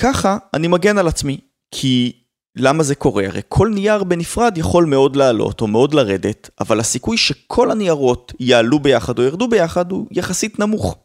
ככה 0.00 0.38
אני 0.54 0.68
מגן 0.68 0.98
על 0.98 1.08
עצמי, 1.08 1.38
כי 1.70 2.12
למה 2.56 2.82
זה 2.82 2.94
קורה? 2.94 3.26
הרי 3.26 3.40
כל 3.48 3.68
נייר 3.74 4.04
בנפרד 4.04 4.58
יכול 4.58 4.84
מאוד 4.84 5.16
לעלות 5.16 5.60
או 5.60 5.66
מאוד 5.66 5.94
לרדת, 5.94 6.50
אבל 6.60 6.80
הסיכוי 6.80 7.16
שכל 7.16 7.70
הניירות 7.70 8.32
יעלו 8.40 8.78
ביחד 8.78 9.18
או 9.18 9.24
ירדו 9.24 9.48
ביחד 9.48 9.92
הוא 9.92 10.06
יחסית 10.10 10.58
נמוך. 10.58 10.96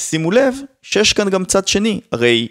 שימו 0.00 0.30
לב 0.30 0.54
שיש 0.82 1.12
כאן 1.12 1.28
גם 1.30 1.44
צד 1.44 1.68
שני, 1.68 2.00
הרי 2.12 2.48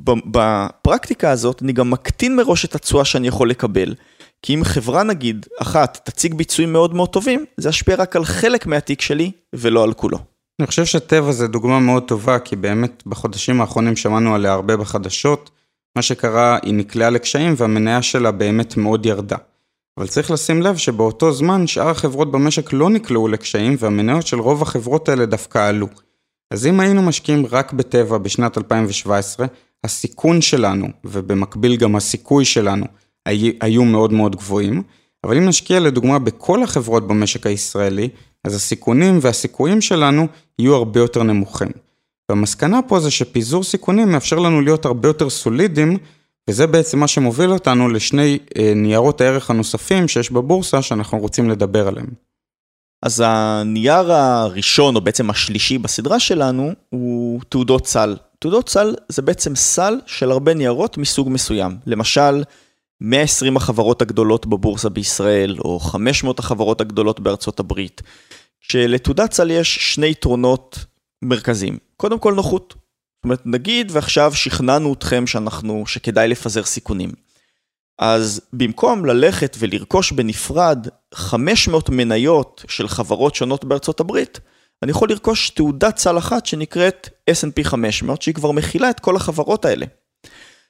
בפרקטיקה 0.00 1.30
הזאת 1.30 1.62
אני 1.62 1.72
גם 1.72 1.90
מקטין 1.90 2.36
מראש 2.36 2.64
את 2.64 2.74
התשואה 2.74 3.04
שאני 3.04 3.28
יכול 3.28 3.50
לקבל. 3.50 3.94
כי 4.42 4.54
אם 4.54 4.64
חברה 4.64 5.02
נגיד 5.02 5.46
אחת 5.60 6.00
תציג 6.04 6.34
ביצועים 6.34 6.72
מאוד 6.72 6.94
מאוד 6.94 7.08
טובים, 7.08 7.44
זה 7.56 7.68
ישפיע 7.68 7.96
רק 7.96 8.16
על 8.16 8.24
חלק 8.24 8.66
מהתיק 8.66 9.00
שלי 9.00 9.30
ולא 9.52 9.84
על 9.84 9.92
כולו. 9.92 10.18
אני 10.60 10.66
חושב 10.66 10.84
שטבע 10.84 11.32
זה 11.32 11.48
דוגמה 11.48 11.80
מאוד 11.80 12.02
טובה, 12.02 12.38
כי 12.38 12.56
באמת 12.56 13.02
בחודשים 13.06 13.60
האחרונים 13.60 13.96
שמענו 13.96 14.34
עליה 14.34 14.52
הרבה 14.52 14.76
בחדשות. 14.76 15.50
מה 15.96 16.02
שקרה, 16.02 16.58
היא 16.62 16.74
נקלעה 16.74 17.10
לקשיים 17.10 17.54
והמניה 17.56 18.02
שלה 18.02 18.30
באמת 18.30 18.76
מאוד 18.76 19.06
ירדה. 19.06 19.36
אבל 19.98 20.06
צריך 20.06 20.30
לשים 20.30 20.62
לב 20.62 20.76
שבאותו 20.76 21.32
זמן 21.32 21.66
שאר 21.66 21.88
החברות 21.88 22.30
במשק 22.32 22.72
לא 22.72 22.90
נקלעו 22.90 23.28
לקשיים 23.28 23.76
והמניות 23.78 24.26
של 24.26 24.40
רוב 24.40 24.62
החברות 24.62 25.08
האלה 25.08 25.26
דווקא 25.26 25.68
עלו. 25.68 25.86
אז 26.50 26.66
אם 26.66 26.80
היינו 26.80 27.02
משקיעים 27.02 27.46
רק 27.50 27.72
בטבע 27.72 28.18
בשנת 28.18 28.58
2017, 28.58 29.46
הסיכון 29.84 30.40
שלנו, 30.40 30.88
ובמקביל 31.04 31.76
גם 31.76 31.96
הסיכוי 31.96 32.44
שלנו, 32.44 32.86
היו 33.60 33.84
מאוד 33.84 34.12
מאוד 34.12 34.36
גבוהים. 34.36 34.82
אבל 35.24 35.36
אם 35.36 35.44
נשקיע 35.44 35.80
לדוגמה 35.80 36.18
בכל 36.18 36.62
החברות 36.62 37.08
במשק 37.08 37.46
הישראלי, 37.46 38.08
אז 38.44 38.54
הסיכונים 38.54 39.18
והסיכויים 39.20 39.80
שלנו 39.80 40.26
יהיו 40.58 40.74
הרבה 40.74 41.00
יותר 41.00 41.22
נמוכים. 41.22 41.68
והמסקנה 42.28 42.80
פה 42.88 43.00
זה 43.00 43.10
שפיזור 43.10 43.64
סיכונים 43.64 44.12
מאפשר 44.12 44.38
לנו 44.38 44.60
להיות 44.60 44.84
הרבה 44.84 45.08
יותר 45.08 45.30
סולידיים, 45.30 45.98
וזה 46.50 46.66
בעצם 46.66 46.98
מה 46.98 47.08
שמוביל 47.08 47.50
אותנו 47.50 47.88
לשני 47.88 48.38
אה, 48.58 48.72
ניירות 48.76 49.20
הערך 49.20 49.50
הנוספים 49.50 50.08
שיש 50.08 50.30
בבורסה 50.30 50.82
שאנחנו 50.82 51.18
רוצים 51.18 51.50
לדבר 51.50 51.88
עליהם. 51.88 52.06
אז 53.02 53.22
הנייר 53.26 54.12
הראשון, 54.12 54.96
או 54.96 55.00
בעצם 55.00 55.30
השלישי 55.30 55.78
בסדרה 55.78 56.20
שלנו, 56.20 56.72
הוא 56.90 57.40
תעודות 57.48 57.86
סל. 57.86 58.16
תעודות 58.38 58.68
סל 58.68 58.94
זה 59.08 59.22
בעצם 59.22 59.56
סל 59.56 60.00
של 60.06 60.30
הרבה 60.30 60.54
ניירות 60.54 60.98
מסוג 60.98 61.28
מסוים. 61.30 61.76
למשל, 61.86 62.42
120 63.00 63.56
החברות 63.56 64.02
הגדולות 64.02 64.46
בבורסה 64.46 64.88
בישראל, 64.88 65.56
או 65.58 65.80
500 65.80 66.38
החברות 66.38 66.80
הגדולות 66.80 67.20
בארצות 67.20 67.60
הברית. 67.60 68.02
שלתעודת 68.60 69.32
סל 69.32 69.50
יש 69.50 69.94
שני 69.94 70.06
יתרונות 70.06 70.84
מרכזיים. 71.24 71.78
קודם 71.96 72.18
כל 72.18 72.34
נוחות. 72.34 72.74
זאת 73.16 73.24
אומרת, 73.24 73.42
נגיד 73.46 73.90
ועכשיו 73.92 74.34
שכנענו 74.34 74.92
אתכם 74.92 75.26
שאנחנו, 75.26 75.86
שכדאי 75.86 76.28
לפזר 76.28 76.64
סיכונים. 76.64 77.10
אז 77.98 78.40
במקום 78.52 79.04
ללכת 79.04 79.56
ולרכוש 79.58 80.12
בנפרד 80.12 80.88
500 81.14 81.90
מניות 81.90 82.64
של 82.68 82.88
חברות 82.88 83.34
שונות 83.34 83.64
בארצות 83.64 84.00
הברית, 84.00 84.40
אני 84.82 84.90
יכול 84.90 85.08
לרכוש 85.08 85.50
תעודת 85.50 85.98
סל 85.98 86.18
אחת 86.18 86.46
שנקראת 86.46 87.08
S&P 87.30 87.64
500, 87.64 88.22
שהיא 88.22 88.34
כבר 88.34 88.50
מכילה 88.50 88.90
את 88.90 89.00
כל 89.00 89.16
החברות 89.16 89.64
האלה. 89.64 89.86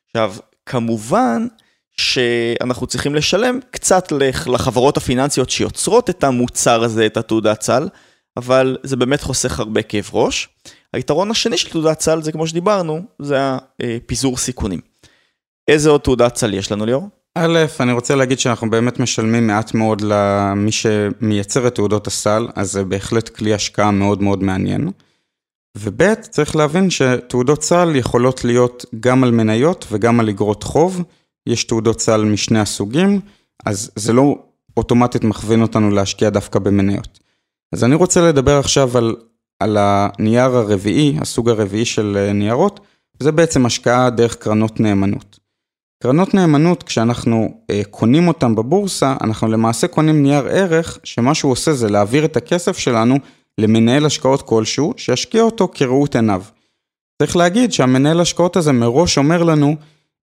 עכשיו, 0.07 0.35
כמובן 0.67 1.47
שאנחנו 1.97 2.87
צריכים 2.87 3.15
לשלם 3.15 3.59
קצת 3.71 4.13
לחברות 4.47 4.97
הפיננסיות 4.97 5.51
שיוצרות 5.51 6.11
את 6.11 6.25
המוצר 6.25 6.85
הזה, 6.85 7.07
את 7.07 7.17
התעודת 7.17 7.63
סל, 7.63 7.89
אבל 8.37 8.77
זה 8.83 8.97
באמת 8.97 9.23
חוסך 9.23 9.61
הרבה 9.61 9.83
כאב 9.83 10.11
ראש. 10.13 10.49
היתרון 10.93 11.31
השני 11.31 11.57
של 11.57 11.71
תעודת 11.71 12.01
סל 12.01 12.23
זה 12.23 12.33
כמו 12.33 12.47
שדיברנו, 12.47 13.03
זה 13.19 13.39
הפיזור 13.81 14.37
סיכונים. 14.37 14.81
איזה 15.69 15.91
עוד 15.91 16.01
תעודת 16.01 16.37
סל 16.37 16.55
יש 16.55 16.73
לנו 16.73 16.87
ליאור? 16.87 17.09
א', 17.35 17.59
אני 17.81 17.93
רוצה 17.93 18.15
להגיד 18.15 18.39
שאנחנו 18.39 18.71
באמת 18.71 19.01
משלמים 19.01 19.47
מעט 19.47 19.75
מאוד 19.75 20.01
למי 20.01 20.73
שמייצר 20.73 21.67
את 21.67 21.75
תעודות 21.75 22.07
הסל, 22.07 22.49
אז 22.55 22.73
זה 22.73 22.85
בהחלט 22.85 23.29
כלי 23.29 23.55
השקעה 23.55 23.91
מאוד 23.91 24.23
מאוד 24.23 24.43
מעניין. 24.43 24.91
וב', 25.79 26.15
צריך 26.15 26.57
להבין 26.57 26.91
שתעודות 26.91 27.63
סל 27.63 27.97
יכולות 27.97 28.45
להיות 28.45 28.85
גם 29.01 29.25
על 29.25 29.31
מניות 29.31 29.87
וגם 29.91 30.21
על 30.21 30.29
אגרות 30.29 30.63
חוב. 30.63 31.03
יש 31.47 31.65
תעודות 31.65 32.01
סל 32.01 32.25
משני 32.25 32.61
הסוגים, 32.61 33.21
אז 33.67 33.91
זה 33.97 34.13
לא 34.13 34.39
אוטומטית 34.77 35.25
מכווין 35.25 35.63
אותנו 35.63 35.91
להשקיע 35.91 36.31
דווקא 36.31 36.59
במניות. 36.59 37.24
אז 37.73 37.85
אני 37.85 37.95
רוצה 37.95 38.29
לדבר 38.29 38.59
עכשיו 38.59 38.99
על, 38.99 39.17
על 39.61 39.77
הנייר 39.81 40.57
הרביעי, 40.57 41.17
הסוג 41.21 41.49
הרביעי 41.49 41.85
של 41.85 42.17
אה, 42.17 42.33
ניירות, 42.33 42.81
זה 43.21 43.33
בעצם 43.33 43.67
השקעה 43.67 44.11
דרך 44.11 44.37
קרנות 44.37 44.81
נאמנות. 44.81 45.39
קרנות 46.03 46.35
נאמנות, 46.35 46.83
כשאנחנו 46.83 47.63
אה, 47.71 47.83
קונים 47.91 48.29
אותן 48.29 48.55
בבורסה, 48.55 49.17
אנחנו 49.21 49.49
למעשה 49.49 49.89
קונים 49.89 50.23
נייר 50.23 50.47
ערך, 50.49 50.99
שמה 51.05 51.35
שהוא 51.35 51.53
עושה 51.53 51.73
זה 51.73 51.89
להעביר 51.89 52.25
את 52.25 52.37
הכסף 52.37 52.79
שלנו 52.79 53.17
למנהל 53.59 54.07
השקעות 54.07 54.43
כלשהו, 54.43 54.95
שישקיע 54.97 55.43
אותו 55.43 55.69
כראות 55.75 56.17
עיניו. 56.17 56.43
צריך 57.23 57.37
להגיד 57.37 57.73
שהמנהל 57.73 58.21
השקעות 58.21 58.57
הזה 58.57 58.73
מראש 58.73 59.19
אומר 59.19 59.43
לנו 59.43 59.77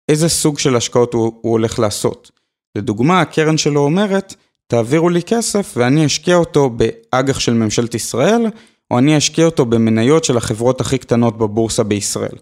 איזה 0.08 0.28
סוג 0.28 0.58
של 0.58 0.76
השקעות 0.76 1.14
הוא, 1.14 1.32
הוא 1.40 1.52
הולך 1.52 1.78
לעשות. 1.78 2.30
לדוגמה, 2.76 3.20
הקרן 3.20 3.58
שלו 3.58 3.80
אומרת, 3.80 4.34
תעבירו 4.70 5.08
לי 5.08 5.22
כסף 5.22 5.74
ואני 5.76 6.06
אשקיע 6.06 6.36
אותו 6.36 6.70
באג"ח 6.70 7.40
של 7.40 7.52
ממשלת 7.52 7.94
ישראל, 7.94 8.46
או 8.90 8.98
אני 8.98 9.16
אשקיע 9.16 9.44
אותו 9.44 9.64
במניות 9.66 10.24
של 10.24 10.36
החברות 10.36 10.80
הכי 10.80 10.98
קטנות 10.98 11.38
בבורסה 11.38 11.82
בישראל. 11.82 12.36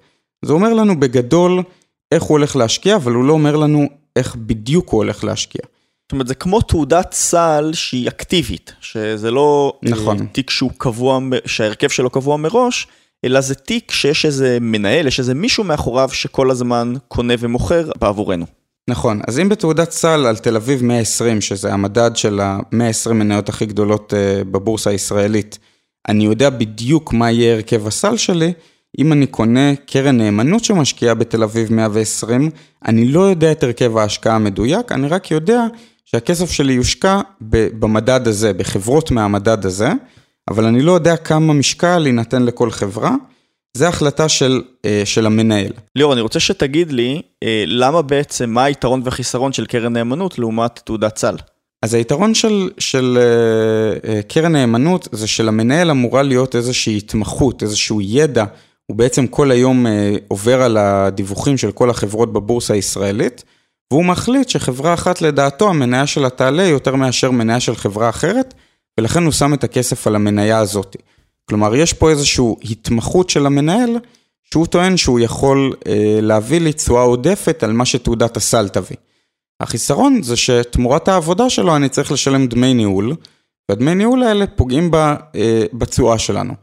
זה 0.45 0.53
אומר 0.53 0.75
לנו 0.75 1.01
בגדול 1.01 1.63
איך 2.13 2.23
הוא 2.23 2.39
הולך 2.39 2.57
להשקיע, 2.57 2.97
אבל 2.97 3.13
הוא 3.13 3.25
לא 3.25 3.33
אומר 3.33 3.57
לנו 3.57 3.87
איך 4.17 4.37
בדיוק 4.37 4.89
הוא 4.89 4.99
הולך 4.99 5.25
להשקיע. 5.25 5.61
זאת 6.03 6.13
אומרת, 6.13 6.27
זה 6.27 6.35
כמו 6.35 6.61
תעודת 6.61 7.13
סל 7.13 7.71
שהיא 7.75 8.09
אקטיבית, 8.09 8.73
שזה 8.81 9.31
לא 9.31 9.73
אה, 9.85 9.91
נכון. 9.91 10.27
תיק 10.27 10.51
שהוא 10.51 10.71
קבוע, 10.79 11.19
שההרכב 11.47 11.89
שלו 11.89 12.11
קבוע 12.11 12.37
מראש, 12.37 12.87
אלא 13.25 13.41
זה 13.41 13.55
תיק 13.55 13.93
שיש 13.93 14.25
איזה 14.25 14.59
מנהל, 14.61 15.07
יש 15.07 15.19
איזה 15.19 15.35
מישהו 15.35 15.65
מאחוריו 15.65 16.09
שכל 16.13 16.51
הזמן 16.51 16.95
קונה 17.09 17.35
ומוכר 17.39 17.91
בעבורנו. 18.01 18.58
נכון, 18.89 19.21
אז 19.27 19.39
אם 19.39 19.49
בתעודת 19.49 19.91
סל 19.91 20.27
על 20.27 20.37
תל 20.37 20.57
אביב 20.57 20.85
120, 20.85 21.41
שזה 21.41 21.73
המדד 21.73 22.11
של 22.15 22.41
ה-120 22.41 23.13
מניות 23.13 23.49
הכי 23.49 23.67
גדולות 23.67 24.15
אה, 24.15 24.45
בבורסה 24.45 24.91
הישראלית, 24.91 25.59
אני 26.09 26.25
יודע 26.25 26.51
בדיוק 26.51 27.13
מה 27.13 27.31
יהיה 27.31 27.55
הרכב 27.55 27.87
הסל 27.87 28.17
שלי, 28.17 28.53
אם 28.99 29.13
אני 29.13 29.27
קונה 29.27 29.75
קרן 29.87 30.19
נאמנות 30.19 30.65
שמשקיעה 30.65 31.15
בתל 31.15 31.43
אביב 31.43 31.73
120, 31.73 32.51
אני 32.87 33.09
לא 33.09 33.21
יודע 33.21 33.53
את 33.53 33.63
הרכב 33.63 33.97
ההשקעה 33.97 34.35
המדויק, 34.37 34.93
אני 34.93 35.09
רק 35.09 35.31
יודע 35.31 35.67
שהכסף 36.05 36.51
שלי 36.51 36.73
יושקע 36.73 37.21
במדד 37.41 38.29
הזה, 38.29 38.53
בחברות 38.53 39.11
מהמדד 39.11 39.67
הזה, 39.67 39.93
אבל 40.51 40.65
אני 40.65 40.83
לא 40.83 40.93
יודע 40.93 41.17
כמה 41.17 41.53
משקל 41.53 42.07
יינתן 42.07 42.43
לכל 42.43 42.71
חברה. 42.71 43.15
זה 43.77 43.89
החלטה 43.89 44.29
של, 44.29 44.63
אה, 44.85 45.03
של 45.05 45.27
המנהל. 45.27 45.73
ליאור, 45.97 46.13
אני 46.13 46.21
רוצה 46.21 46.41
שתגיד 46.41 46.93
לי, 46.93 47.23
אה, 47.43 47.65
למה 47.67 48.03
בעצם, 48.03 48.51
מה 48.51 48.65
היתרון 48.65 49.01
והחיסרון 49.05 49.53
של 49.53 49.67
קרן 49.67 49.93
נאמנות 49.93 50.39
לעומת 50.39 50.81
תעודת 50.85 51.17
סל? 51.19 51.37
אז 51.83 51.95
היתרון 51.95 52.35
של, 52.35 52.71
של 52.79 53.19
אה, 54.05 54.23
קרן 54.23 54.53
נאמנות 54.53 55.09
זה 55.13 55.27
שלמנהל 55.27 55.91
אמורה 55.91 56.23
להיות 56.23 56.57
איזושהי 56.57 56.97
התמחות, 56.97 57.63
איזשהו 57.63 58.01
ידע, 58.01 58.45
הוא 58.87 58.97
בעצם 58.97 59.27
כל 59.27 59.51
היום 59.51 59.87
עובר 60.29 60.63
על 60.63 60.77
הדיווחים 60.77 61.57
של 61.57 61.73
כל 61.73 61.91
החברות 61.91 62.33
בבורסה 62.33 62.75
הישראלית, 62.75 63.45
והוא 63.91 64.05
מחליט 64.05 64.49
שחברה 64.49 64.95
אחת 64.95 65.23
לדעתו 65.23 65.69
המניה 65.69 66.07
שלה 66.07 66.31
תעלה 66.31 66.63
יותר 66.63 66.95
מאשר 66.95 67.31
מניה 67.31 67.61
של 67.61 67.77
חברה 67.77 68.09
אחרת, 68.09 68.55
ולכן 69.01 69.25
הוא 69.25 69.33
שם 69.33 69.55
את 69.55 69.65
הכסף 69.65 70.07
על 70.07 70.15
המניה 70.15 70.59
הזאת. 70.59 70.97
כלומר, 71.49 71.75
יש 71.75 71.93
פה 71.93 72.11
איזושהי 72.11 72.45
התמחות 72.71 73.31
של 73.31 73.47
המנהל, 73.47 73.99
שהוא 74.51 74.67
טוען 74.67 74.97
שהוא 74.97 75.21
יכול 75.21 75.73
אה, 75.87 76.19
להביא 76.23 76.61
לי 76.61 76.73
תשואה 76.73 77.03
עודפת 77.03 77.63
על 77.63 77.73
מה 77.73 77.87
שתעודת 77.87 78.37
הסל 78.37 78.69
תביא. 78.69 78.97
החיסרון 79.61 80.23
זה 80.23 80.37
שתמורת 80.37 81.09
העבודה 81.09 81.51
שלו 81.51 81.77
אני 81.77 81.89
צריך 81.89 82.13
לשלם 82.13 82.47
דמי 82.47 82.75
ניהול, 82.75 83.15
והדמי 83.69 83.95
ניהול 83.95 84.23
האלה 84.23 84.47
פוגעים 84.47 84.91
אה, 84.95 85.17
בתשואה 85.73 86.19
שלנו. 86.19 86.55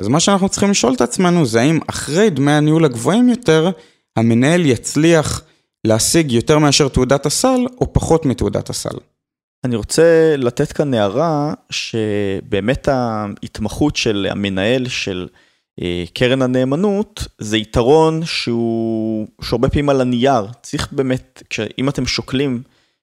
אז 0.00 0.08
מה 0.08 0.20
שאנחנו 0.20 0.48
צריכים 0.48 0.70
לשאול 0.70 0.94
את 0.94 1.00
עצמנו 1.00 1.46
זה 1.46 1.60
האם 1.60 1.78
אחרי 1.86 2.30
דמי 2.30 2.52
הניהול 2.52 2.84
הגבוהים 2.84 3.28
יותר, 3.28 3.70
המנהל 4.16 4.66
יצליח 4.66 5.42
להשיג 5.86 6.32
יותר 6.32 6.58
מאשר 6.58 6.88
תעודת 6.88 7.26
הסל 7.26 7.66
או 7.80 7.92
פחות 7.92 8.26
מתעודת 8.26 8.70
הסל. 8.70 8.96
אני 9.64 9.76
רוצה 9.76 10.34
לתת 10.38 10.72
כאן 10.72 10.94
הערה 10.94 11.54
שבאמת 11.70 12.88
ההתמחות 12.88 13.96
של 13.96 14.26
המנהל 14.30 14.88
של 14.88 15.28
אה, 15.82 16.04
קרן 16.14 16.42
הנאמנות 16.42 17.24
זה 17.38 17.56
יתרון 17.56 18.24
שהוא 18.24 19.28
שהרבה 19.42 19.68
פעמים 19.68 19.88
על 19.88 20.00
הנייר. 20.00 20.46
צריך 20.62 20.88
באמת, 20.92 21.42
אם 21.78 21.88
אתם 21.88 22.06
שוקלים 22.06 22.62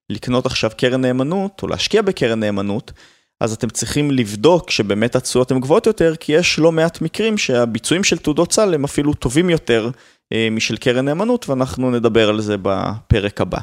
לקנות 0.09 0.45
עכשיו 0.45 0.71
קרן 0.77 1.01
נאמנות 1.01 1.63
או 1.63 1.67
להשקיע 1.67 2.01
בקרן 2.01 2.39
נאמנות, 2.39 2.91
אז 3.39 3.53
אתם 3.53 3.69
צריכים 3.69 4.11
לבדוק 4.11 4.71
שבאמת 4.71 5.15
התשואות 5.15 5.51
הן 5.51 5.59
גבוהות 5.59 5.87
יותר, 5.87 6.15
כי 6.15 6.31
יש 6.31 6.59
לא 6.59 6.71
מעט 6.71 7.01
מקרים 7.01 7.37
שהביצועים 7.37 8.03
של 8.03 8.17
תעודות 8.17 8.53
סל 8.53 8.73
הם 8.73 8.83
אפילו 8.83 9.13
טובים 9.13 9.49
יותר 9.49 9.89
אה, 10.33 10.47
משל 10.51 10.77
קרן 10.77 11.05
נאמנות, 11.05 11.49
ואנחנו 11.49 11.91
נדבר 11.91 12.29
על 12.29 12.41
זה 12.41 12.55
בפרק 12.61 13.41
הבא. 13.41 13.59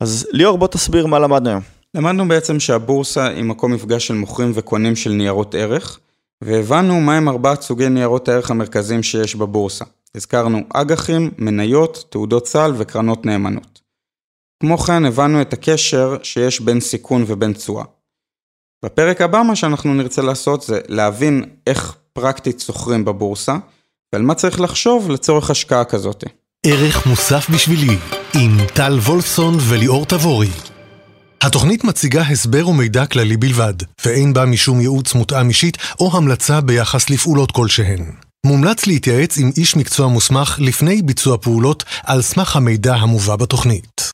אז 0.00 0.28
ליאור, 0.32 0.58
בוא 0.58 0.68
תסביר 0.68 1.06
מה 1.06 1.18
למדנו 1.18 1.50
היום. 1.50 1.62
למדנו 1.94 2.28
בעצם 2.28 2.60
שהבורסה 2.60 3.26
היא 3.26 3.44
מקום 3.44 3.72
מפגש 3.72 4.06
של 4.06 4.14
מוכרים 4.14 4.52
וקונים 4.54 4.96
של 4.96 5.10
ניירות 5.12 5.54
ערך, 5.54 6.00
והבנו 6.44 7.00
מהם 7.00 7.28
ארבעת 7.28 7.62
סוגי 7.62 7.88
ניירות 7.88 8.28
הערך 8.28 8.50
המרכזיים 8.50 9.02
שיש 9.02 9.36
בבורסה. 9.36 9.84
הזכרנו 10.14 10.60
אג"חים, 10.74 11.30
מניות, 11.38 12.04
תעודות 12.08 12.46
סל 12.46 12.72
וקרנות 12.76 13.26
נאמנות. 13.26 13.80
כמו 14.62 14.78
כן 14.78 15.04
הבנו 15.04 15.42
את 15.42 15.52
הקשר 15.52 16.16
שיש 16.22 16.60
בין 16.60 16.80
סיכון 16.80 17.24
ובין 17.26 17.52
תשואה. 17.52 17.84
בפרק 18.84 19.20
הבא 19.20 19.42
מה 19.42 19.56
שאנחנו 19.56 19.94
נרצה 19.94 20.22
לעשות 20.22 20.62
זה 20.62 20.80
להבין 20.88 21.44
איך 21.66 21.96
פרקטית 22.12 22.60
סוחרים 22.60 23.04
בבורסה, 23.04 23.56
ועל 24.12 24.22
מה 24.22 24.34
צריך 24.34 24.60
לחשוב 24.60 25.10
לצורך 25.10 25.50
השקעה 25.50 25.84
כזאת. 25.84 26.24
ערך 26.66 27.06
מוסף 27.06 27.50
בשבילי, 27.50 27.96
עם 28.34 28.56
טל 28.74 28.98
וולפסון 28.98 29.56
וליאור 29.60 30.06
תבורי. 30.06 30.50
התוכנית 31.40 31.84
מציגה 31.84 32.22
הסבר 32.22 32.68
ומידע 32.68 33.06
כללי 33.06 33.36
בלבד, 33.36 33.74
ואין 34.04 34.32
בה 34.32 34.46
משום 34.46 34.80
ייעוץ 34.80 35.14
מותאם 35.14 35.48
אישית 35.48 35.78
או 36.00 36.16
המלצה 36.16 36.60
ביחס 36.60 37.10
לפעולות 37.10 37.52
כלשהן. 37.52 38.04
מומלץ 38.46 38.86
להתייעץ 38.86 39.38
עם 39.38 39.50
איש 39.56 39.76
מקצוע 39.76 40.08
מוסמך 40.08 40.56
לפני 40.60 41.02
ביצוע 41.02 41.36
פעולות 41.38 41.84
על 42.04 42.22
סמך 42.22 42.56
המידע 42.56 42.94
המובא 42.94 43.36
בתוכנית. 43.36 44.10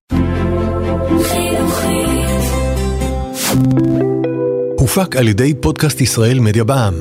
הופק 4.78 5.16
על 5.16 5.28
ידי 5.28 5.54
פודקאסט 5.60 6.00
ישראל 6.00 6.40
מדיה 6.40 6.64
בע"מ. 6.64 6.94